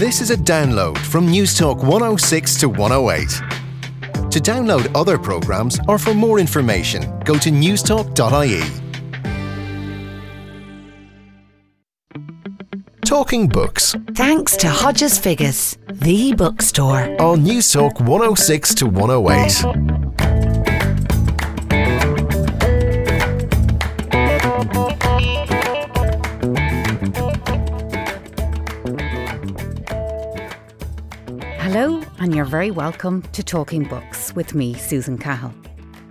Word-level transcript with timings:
This 0.00 0.22
is 0.22 0.30
a 0.30 0.34
download 0.34 0.96
from 0.96 1.28
Newstalk 1.28 1.84
106 1.84 2.56
to 2.60 2.70
108. 2.70 3.28
To 4.30 4.40
download 4.40 4.90
other 4.94 5.18
programmes 5.18 5.78
or 5.88 5.98
for 5.98 6.14
more 6.14 6.38
information, 6.38 7.02
go 7.26 7.36
to 7.36 7.50
newstalk.ie. 7.50 8.62
Talking 13.04 13.46
Books 13.46 13.94
Thanks 14.14 14.56
to 14.56 14.70
Hodges 14.70 15.18
Figgis, 15.18 15.76
the 16.00 16.32
bookstore. 16.32 17.02
on 17.20 17.44
Newstalk 17.44 18.00
106 18.00 18.74
to 18.76 18.86
108. 18.86 20.19
And 32.20 32.34
you're 32.34 32.44
very 32.44 32.70
welcome 32.70 33.22
to 33.32 33.42
Talking 33.42 33.84
Books 33.84 34.34
with 34.34 34.54
me, 34.54 34.74
Susan 34.74 35.16
Cahill. 35.16 35.54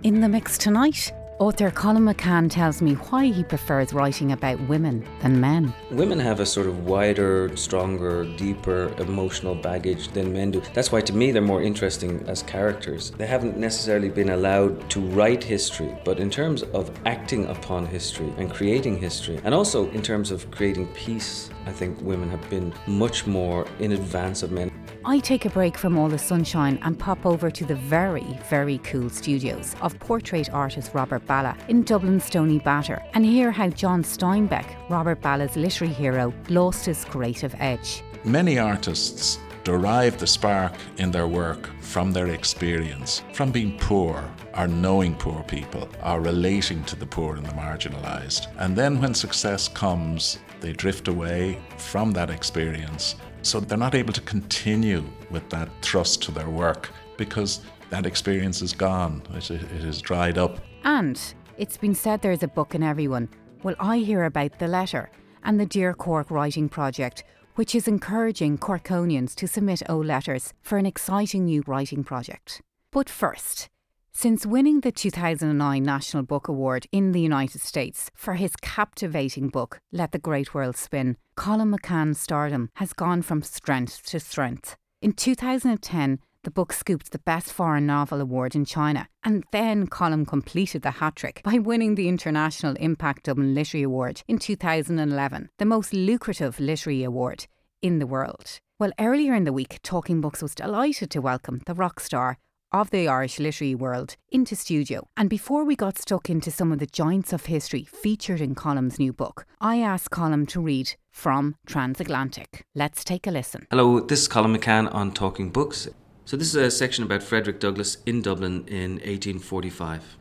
In 0.02 0.20
the 0.20 0.28
mix 0.28 0.58
tonight, 0.58 1.12
author 1.38 1.70
Colum 1.70 2.06
McCann 2.06 2.50
tells 2.50 2.82
me 2.82 2.94
why 2.94 3.26
he 3.26 3.44
prefers 3.44 3.92
writing 3.92 4.32
about 4.32 4.60
women 4.68 5.06
than 5.22 5.40
men. 5.40 5.72
Women 5.92 6.18
have 6.18 6.40
a 6.40 6.46
sort 6.46 6.66
of 6.66 6.84
wider, 6.84 7.56
stronger, 7.56 8.24
deeper 8.36 8.92
emotional 8.98 9.54
baggage 9.54 10.08
than 10.08 10.32
men 10.32 10.50
do. 10.50 10.60
That's 10.74 10.90
why, 10.90 11.00
to 11.00 11.12
me, 11.12 11.30
they're 11.30 11.42
more 11.42 11.62
interesting 11.62 12.24
as 12.26 12.42
characters. 12.42 13.12
They 13.12 13.28
haven't 13.28 13.56
necessarily 13.56 14.08
been 14.08 14.30
allowed 14.30 14.90
to 14.90 15.00
write 15.00 15.44
history, 15.44 15.96
but 16.04 16.18
in 16.18 16.28
terms 16.28 16.64
of 16.64 16.90
acting 17.06 17.46
upon 17.46 17.86
history 17.86 18.34
and 18.36 18.52
creating 18.52 18.98
history, 18.98 19.40
and 19.44 19.54
also 19.54 19.88
in 19.92 20.02
terms 20.02 20.32
of 20.32 20.50
creating 20.50 20.88
peace, 20.88 21.50
I 21.66 21.70
think 21.70 22.00
women 22.00 22.28
have 22.30 22.50
been 22.50 22.74
much 22.88 23.28
more 23.28 23.64
in 23.78 23.92
advance 23.92 24.42
of 24.42 24.50
men. 24.50 24.69
I 25.02 25.18
take 25.18 25.46
a 25.46 25.50
break 25.50 25.78
from 25.78 25.96
all 25.96 26.10
the 26.10 26.18
sunshine 26.18 26.78
and 26.82 26.98
pop 26.98 27.24
over 27.24 27.50
to 27.50 27.64
the 27.64 27.74
very, 27.74 28.38
very 28.50 28.76
cool 28.78 29.08
studios 29.08 29.74
of 29.80 29.98
portrait 29.98 30.50
artist 30.52 30.92
Robert 30.92 31.26
Ballagh 31.26 31.56
in 31.68 31.84
Dublin's 31.84 32.28
Stoneybatter 32.28 33.02
and 33.14 33.24
hear 33.24 33.50
how 33.50 33.68
John 33.68 34.02
Steinbeck, 34.02 34.66
Robert 34.90 35.22
Ballagh's 35.22 35.56
literary 35.56 35.94
hero, 35.94 36.34
lost 36.50 36.84
his 36.84 37.06
creative 37.06 37.54
edge. 37.58 38.02
Many 38.24 38.58
artists 38.58 39.38
derive 39.64 40.18
the 40.18 40.26
spark 40.26 40.74
in 40.98 41.10
their 41.10 41.26
work 41.26 41.70
from 41.80 42.12
their 42.12 42.28
experience, 42.28 43.22
from 43.32 43.50
being 43.50 43.78
poor, 43.78 44.22
or 44.54 44.66
knowing 44.66 45.14
poor 45.14 45.42
people, 45.44 45.88
or 46.04 46.20
relating 46.20 46.84
to 46.84 46.96
the 46.96 47.06
poor 47.06 47.36
and 47.36 47.46
the 47.46 47.52
marginalised. 47.52 48.48
And 48.58 48.76
then 48.76 49.00
when 49.00 49.14
success 49.14 49.66
comes, 49.66 50.38
they 50.60 50.74
drift 50.74 51.08
away 51.08 51.58
from 51.78 52.12
that 52.12 52.28
experience. 52.28 53.16
So 53.42 53.60
they're 53.60 53.78
not 53.78 53.94
able 53.94 54.12
to 54.12 54.20
continue 54.20 55.04
with 55.30 55.48
that 55.50 55.68
thrust 55.82 56.22
to 56.24 56.32
their 56.32 56.48
work 56.48 56.90
because 57.16 57.60
that 57.90 58.06
experience 58.06 58.62
is 58.62 58.72
gone, 58.72 59.22
it, 59.34 59.50
it 59.50 59.84
is 59.84 60.00
dried 60.00 60.38
up. 60.38 60.58
And 60.84 61.20
it's 61.58 61.76
been 61.76 61.94
said 61.94 62.22
there's 62.22 62.42
a 62.42 62.48
book 62.48 62.74
in 62.74 62.82
everyone. 62.82 63.28
Well, 63.62 63.74
I 63.78 63.98
hear 63.98 64.24
about 64.24 64.58
The 64.58 64.68
Letter 64.68 65.10
and 65.44 65.58
the 65.58 65.66
Dear 65.66 65.92
Cork 65.94 66.30
Writing 66.30 66.68
Project, 66.68 67.24
which 67.56 67.74
is 67.74 67.88
encouraging 67.88 68.58
Corkonians 68.58 69.34
to 69.34 69.48
submit 69.48 69.82
O 69.88 69.98
letters 69.98 70.54
for 70.62 70.78
an 70.78 70.86
exciting 70.86 71.44
new 71.44 71.62
writing 71.66 72.04
project. 72.04 72.62
But 72.90 73.08
first, 73.08 73.68
since 74.12 74.44
winning 74.44 74.80
the 74.80 74.92
2009 74.92 75.82
National 75.82 76.22
Book 76.22 76.48
Award 76.48 76.86
in 76.92 77.12
the 77.12 77.20
United 77.20 77.60
States 77.60 78.10
for 78.14 78.34
his 78.34 78.56
captivating 78.56 79.48
book, 79.48 79.80
Let 79.92 80.12
the 80.12 80.18
Great 80.18 80.52
World 80.52 80.76
Spin, 80.76 81.16
Colum 81.36 81.74
McCann's 81.74 82.20
stardom 82.20 82.70
has 82.74 82.92
gone 82.92 83.22
from 83.22 83.42
strength 83.42 84.04
to 84.06 84.20
strength. 84.20 84.76
In 85.00 85.12
2010, 85.12 86.18
the 86.42 86.50
book 86.50 86.72
scooped 86.72 87.12
the 87.12 87.18
Best 87.18 87.52
Foreign 87.52 87.86
Novel 87.86 88.20
Award 88.20 88.54
in 88.54 88.64
China, 88.64 89.08
and 89.22 89.44
then 89.52 89.86
Colum 89.86 90.24
completed 90.24 90.82
the 90.82 90.92
hat 90.92 91.16
trick 91.16 91.42
by 91.44 91.58
winning 91.58 91.94
the 91.94 92.08
International 92.08 92.74
IMPAC 92.74 93.22
Dublin 93.22 93.54
Literary 93.54 93.84
Award 93.84 94.22
in 94.26 94.38
2011, 94.38 95.50
the 95.58 95.64
most 95.64 95.92
lucrative 95.92 96.58
literary 96.58 97.04
award 97.04 97.46
in 97.82 97.98
the 97.98 98.06
world. 98.06 98.60
Well, 98.78 98.92
earlier 98.98 99.34
in 99.34 99.44
the 99.44 99.52
week, 99.52 99.78
Talking 99.82 100.22
Books 100.22 100.40
was 100.40 100.54
delighted 100.54 101.10
to 101.10 101.20
welcome 101.20 101.60
the 101.66 101.74
rock 101.74 102.00
star 102.00 102.38
of 102.72 102.90
the 102.90 103.08
Irish 103.08 103.38
literary 103.38 103.74
world 103.74 104.16
into 104.30 104.54
studio. 104.54 105.06
And 105.16 105.28
before 105.28 105.64
we 105.64 105.76
got 105.76 105.98
stuck 105.98 106.30
into 106.30 106.50
some 106.50 106.72
of 106.72 106.78
the 106.78 106.86
giants 106.86 107.32
of 107.32 107.46
history 107.46 107.84
featured 107.84 108.40
in 108.40 108.54
Colum's 108.54 108.98
new 108.98 109.12
book, 109.12 109.46
I 109.60 109.80
asked 109.80 110.10
Colum 110.10 110.46
to 110.46 110.60
read 110.60 110.94
from 111.10 111.56
Transatlantic. 111.66 112.64
Let's 112.74 113.04
take 113.04 113.26
a 113.26 113.30
listen. 113.30 113.66
Hello, 113.70 114.00
this 114.00 114.22
is 114.22 114.28
Colum 114.28 114.56
McCann 114.56 114.92
on 114.94 115.12
Talking 115.12 115.50
Books. 115.50 115.88
So, 116.24 116.36
this 116.36 116.48
is 116.48 116.54
a 116.54 116.70
section 116.70 117.02
about 117.02 117.24
Frederick 117.24 117.58
Douglass 117.58 117.98
in 118.06 118.22
Dublin 118.22 118.64
in 118.68 118.92
1845. 118.92 120.16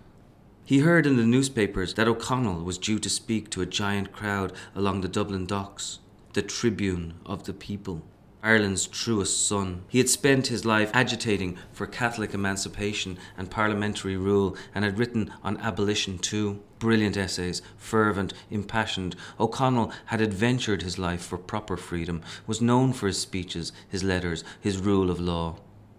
He 0.66 0.80
heard 0.80 1.06
in 1.06 1.18
the 1.18 1.26
newspapers 1.26 1.96
that 1.96 2.08
O'Connell 2.08 2.64
was 2.64 2.78
due 2.78 3.00
to 3.00 3.10
speak 3.10 3.50
to 3.50 3.62
a 3.62 3.66
giant 3.66 4.12
crowd 4.12 4.54
along 4.76 5.02
the 5.02 5.08
Dublin 5.08 5.46
docks, 5.46 6.00
the 6.34 6.42
tribune 6.42 7.16
of 7.26 7.46
the 7.46 7.54
people. 7.54 8.04
Ireland's 8.41 8.88
truest 8.88 9.45
son. 9.45 9.83
He 9.89 9.97
had 9.97 10.07
spent 10.07 10.47
his 10.47 10.63
life 10.63 10.91
agitating 10.94 11.57
for 11.73 11.85
Catholic 11.85 12.33
emancipation 12.33 13.17
and 13.38 13.51
parliamentary 13.51 14.16
rule 14.16 14.55
and 14.73 14.85
had 14.85 14.97
written 14.97 15.33
on 15.44 15.57
abolition 15.57 16.17
too. 16.17 16.61
Brilliant 16.79 17.17
essays, 17.17 17.61
fervent, 17.75 18.33
impassioned. 18.50 19.17
O'Connell 19.41 19.91
had 20.05 20.22
adventured 20.22 20.83
his 20.83 20.97
life 20.97 21.22
for 21.22 21.38
proper 21.38 21.75
freedom, 21.75 22.22
was 22.47 22.61
known 22.61 22.94
for 22.94 23.07
his 23.07 23.19
speeches, 23.19 23.73
his 23.89 24.05
letters, 24.05 24.45
his 24.57 24.77
rule 24.77 25.11
of 25.11 25.19
law. 25.19 25.57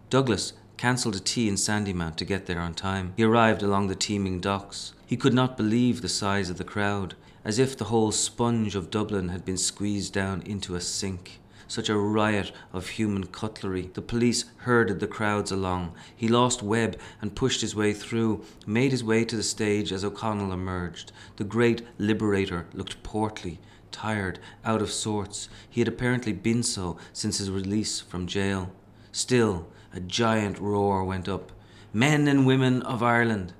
Douglass 0.08 0.54
cancelled 0.78 1.16
a 1.16 1.20
tea 1.20 1.46
in 1.46 1.56
Sandymount 1.56 2.16
to 2.16 2.24
get 2.24 2.46
there 2.46 2.60
on 2.60 2.72
time. 2.72 3.12
He 3.18 3.24
arrived 3.24 3.62
along 3.62 3.88
the 3.88 3.94
teeming 3.94 4.40
docks. 4.40 4.94
He 5.04 5.18
could 5.18 5.34
not 5.34 5.58
believe 5.58 6.00
the 6.00 6.08
size 6.08 6.48
of 6.48 6.56
the 6.56 6.64
crowd, 6.64 7.16
as 7.44 7.58
if 7.58 7.76
the 7.76 7.84
whole 7.84 8.12
sponge 8.12 8.74
of 8.74 8.90
Dublin 8.90 9.28
had 9.28 9.44
been 9.44 9.58
squeezed 9.58 10.14
down 10.14 10.40
into 10.42 10.74
a 10.74 10.80
sink 10.80 11.40
such 11.70 11.88
a 11.88 11.97
riot 11.97 12.50
of 12.72 12.88
human 12.88 13.25
cutlery. 13.26 13.91
The 13.94 14.03
police 14.03 14.44
herded 14.58 14.98
the 14.98 15.06
crowds 15.06 15.53
along. 15.53 15.94
He 16.16 16.26
lost 16.26 16.62
Webb 16.62 16.98
and 17.22 17.36
pushed 17.36 17.60
his 17.60 17.76
way 17.76 17.92
through, 17.92 18.44
made 18.66 18.91
his 18.91 19.04
way 19.04 19.25
to 19.25 19.36
the 19.36 19.42
stage 19.42 19.92
as 19.92 20.04
O'Connell 20.04 20.53
emerged. 20.53 21.12
The 21.36 21.44
great 21.44 21.86
liberator 21.97 22.66
looked 22.75 23.03
portly, 23.04 23.60
tired, 23.92 24.41
out 24.64 24.82
of 24.82 24.91
sorts. 24.91 25.48
He 25.69 25.81
had 25.81 25.88
apparently 25.88 26.32
been 26.32 26.64
so 26.64 26.97
since 27.12 27.38
his 27.38 27.50
release 27.50 28.00
from 28.00 28.26
jail. 28.26 28.72
Still, 29.12 29.69
a 29.92 30.00
giant 30.00 30.58
roar 30.58 31.04
went 31.04 31.28
up. 31.28 31.52
Men 31.92 32.26
and 32.26 32.47
women 32.47 32.82
of 32.82 33.02
Ireland. 33.02 33.52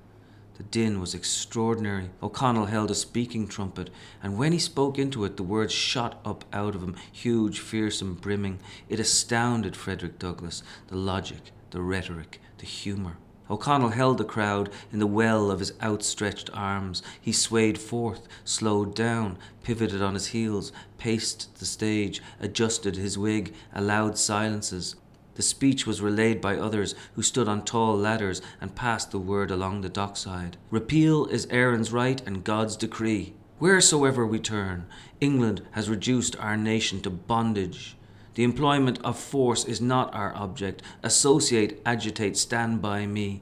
The 0.61 0.67
din 0.67 0.99
was 0.99 1.15
extraordinary. 1.15 2.11
O'Connell 2.21 2.67
held 2.67 2.91
a 2.91 2.93
speaking 2.93 3.47
trumpet, 3.47 3.89
and 4.21 4.37
when 4.37 4.51
he 4.51 4.59
spoke 4.59 4.99
into 4.99 5.25
it, 5.25 5.35
the 5.35 5.41
words 5.41 5.73
shot 5.73 6.21
up 6.23 6.45
out 6.53 6.75
of 6.75 6.83
him, 6.83 6.95
huge, 7.11 7.59
fearsome, 7.59 8.13
brimming. 8.13 8.59
It 8.87 8.99
astounded 8.99 9.75
Frederick 9.75 10.19
Douglass 10.19 10.61
the 10.85 10.97
logic, 10.97 11.51
the 11.71 11.81
rhetoric, 11.81 12.39
the 12.59 12.67
humour. 12.67 13.17
O'Connell 13.49 13.89
held 13.89 14.19
the 14.19 14.23
crowd 14.23 14.69
in 14.93 14.99
the 14.99 15.07
well 15.07 15.49
of 15.49 15.61
his 15.61 15.73
outstretched 15.81 16.51
arms. 16.53 17.01
He 17.19 17.33
swayed 17.33 17.79
forth, 17.79 18.27
slowed 18.45 18.95
down, 18.95 19.39
pivoted 19.63 20.03
on 20.03 20.13
his 20.13 20.27
heels, 20.27 20.71
paced 20.99 21.57
the 21.57 21.65
stage, 21.65 22.21
adjusted 22.39 22.97
his 22.97 23.17
wig, 23.17 23.55
allowed 23.73 24.19
silences. 24.19 24.95
The 25.35 25.41
speech 25.41 25.87
was 25.87 26.01
relayed 26.01 26.41
by 26.41 26.57
others 26.57 26.93
who 27.15 27.21
stood 27.21 27.47
on 27.47 27.63
tall 27.63 27.97
ladders 27.97 28.41
and 28.59 28.75
passed 28.75 29.11
the 29.11 29.19
word 29.19 29.49
along 29.49 29.81
the 29.81 29.89
dockside. 29.89 30.57
Repeal 30.69 31.25
is 31.27 31.47
Erin's 31.49 31.91
right 31.91 32.21
and 32.25 32.43
God's 32.43 32.75
decree. 32.75 33.33
Wheresoever 33.59 34.25
we 34.25 34.39
turn, 34.39 34.87
England 35.19 35.61
has 35.71 35.89
reduced 35.89 36.35
our 36.37 36.57
nation 36.57 36.99
to 37.01 37.09
bondage. 37.09 37.95
The 38.33 38.43
employment 38.43 38.99
of 39.03 39.19
force 39.19 39.65
is 39.65 39.79
not 39.79 40.13
our 40.15 40.33
object. 40.35 40.81
Associate, 41.03 41.81
agitate, 41.85 42.37
stand 42.37 42.81
by 42.81 43.05
me. 43.05 43.41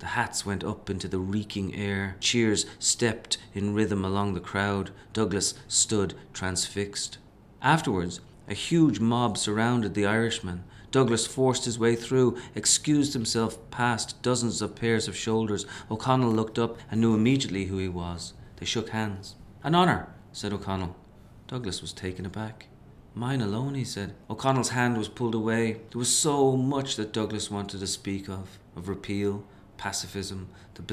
The 0.00 0.06
hats 0.06 0.44
went 0.44 0.64
up 0.64 0.90
into 0.90 1.08
the 1.08 1.18
reeking 1.18 1.74
air. 1.74 2.16
Cheers 2.20 2.66
stepped 2.78 3.38
in 3.54 3.74
rhythm 3.74 4.04
along 4.04 4.34
the 4.34 4.40
crowd. 4.40 4.90
Douglass 5.12 5.54
stood 5.66 6.14
transfixed. 6.32 7.18
Afterwards, 7.62 8.20
a 8.46 8.54
huge 8.54 9.00
mob 9.00 9.38
surrounded 9.38 9.94
the 9.94 10.04
Irishman. 10.04 10.64
Douglass 10.94 11.26
forced 11.26 11.64
his 11.64 11.76
way 11.76 11.96
through, 11.96 12.38
excused 12.54 13.14
himself 13.14 13.58
past 13.72 14.22
dozens 14.22 14.62
of 14.62 14.76
pairs 14.76 15.08
of 15.08 15.16
shoulders. 15.16 15.66
O'Connell 15.90 16.30
looked 16.30 16.56
up 16.56 16.78
and 16.88 17.00
knew 17.00 17.16
immediately 17.16 17.64
who 17.64 17.78
he 17.78 17.88
was. 17.88 18.32
They 18.58 18.64
shook 18.64 18.90
hands. 18.90 19.34
An 19.64 19.74
honour, 19.74 20.14
said 20.30 20.52
O'Connell. 20.52 20.94
Douglass 21.48 21.82
was 21.82 21.92
taken 21.92 22.24
aback. 22.24 22.68
Mine 23.12 23.40
alone, 23.40 23.74
he 23.74 23.82
said. 23.82 24.14
O'Connell's 24.30 24.68
hand 24.68 24.96
was 24.96 25.08
pulled 25.08 25.34
away. 25.34 25.80
There 25.90 25.98
was 25.98 26.16
so 26.16 26.56
much 26.56 26.94
that 26.94 27.12
Douglass 27.12 27.50
wanted 27.50 27.80
to 27.80 27.88
speak 27.88 28.28
of 28.28 28.60
of 28.76 28.88
repeal, 28.88 29.44
pacifism, 29.76 30.48
the 30.74 30.82